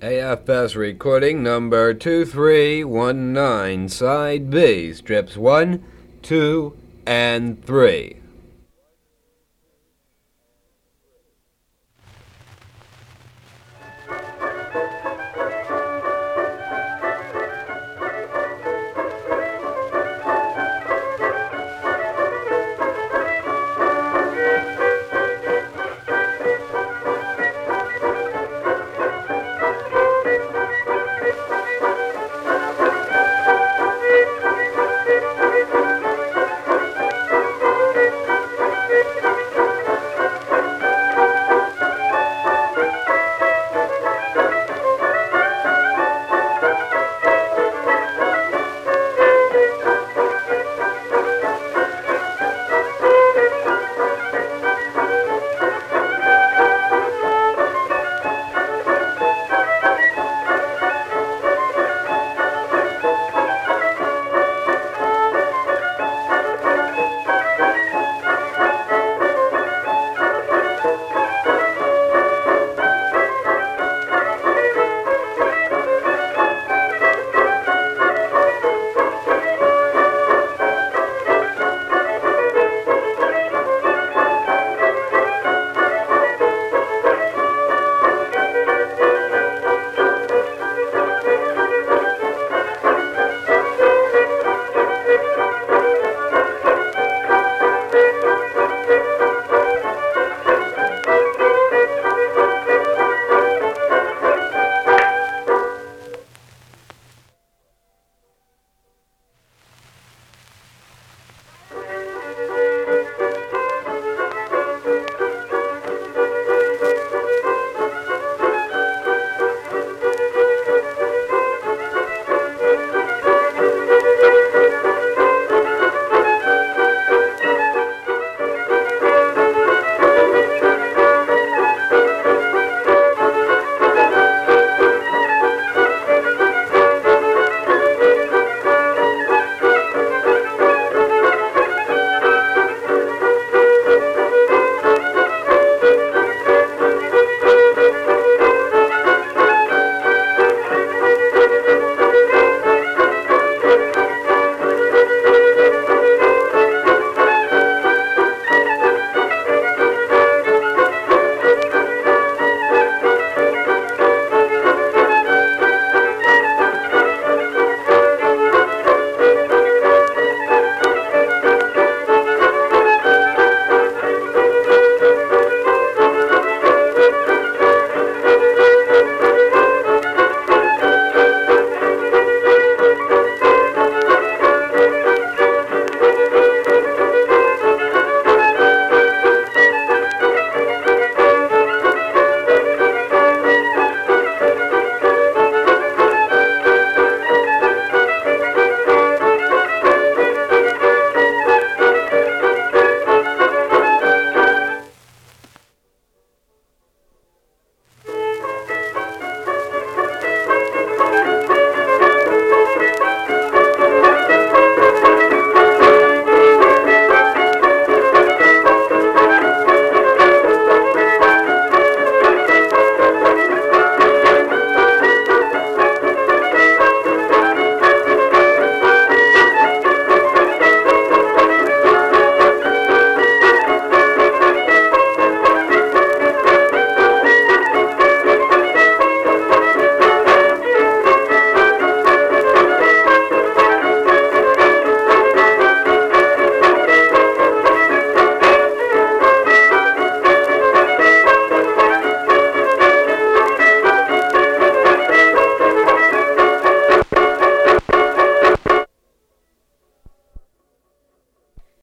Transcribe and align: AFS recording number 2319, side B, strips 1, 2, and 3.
AFS 0.00 0.76
recording 0.76 1.42
number 1.42 1.92
2319, 1.92 3.90
side 3.90 4.48
B, 4.48 4.94
strips 4.94 5.36
1, 5.36 5.84
2, 6.22 6.76
and 7.04 7.62
3. 7.66 8.16